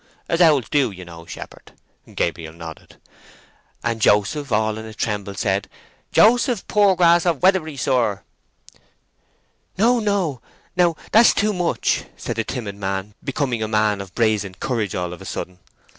as 0.27 0.41
owls 0.41 0.65
do, 0.67 0.89
you 0.89 1.05
know, 1.05 1.27
shepherd" 1.27 1.73
(Gabriel 2.15 2.53
nodded), 2.55 2.95
"and 3.83 4.01
Joseph, 4.01 4.51
all 4.51 4.79
in 4.79 4.85
a 4.85 4.95
tremble, 4.95 5.35
said, 5.35 5.69
'Joseph 6.11 6.65
Poorgrass, 6.65 7.23
of 7.27 7.43
Weatherbury, 7.43 7.77
sir!'" 7.77 8.23
"No, 9.77 9.99
no, 9.99 10.41
now—that's 10.75 11.35
too 11.35 11.53
much!" 11.53 12.05
said 12.17 12.37
the 12.37 12.43
timid 12.43 12.77
man, 12.77 13.13
becoming 13.23 13.61
a 13.61 13.67
man 13.67 14.01
of 14.01 14.15
brazen 14.15 14.55
courage 14.55 14.95
all 14.95 15.13
of 15.13 15.21
a 15.21 15.25
sudden. 15.25 15.59